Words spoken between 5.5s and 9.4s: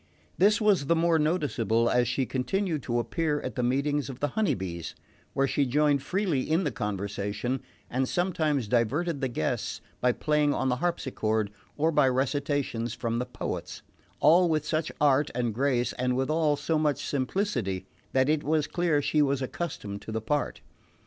joined freely in the conversation, and sometimes diverted the